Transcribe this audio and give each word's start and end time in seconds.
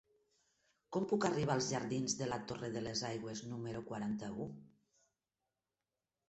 Com 0.95 1.03
puc 1.11 1.27
arribar 1.27 1.57
als 1.57 1.67
jardins 1.73 2.15
de 2.21 2.29
la 2.29 2.39
Torre 2.53 2.71
de 2.77 2.83
les 2.87 3.03
Aigües 3.11 3.43
número 3.53 3.83
quaranta-u? 3.91 4.49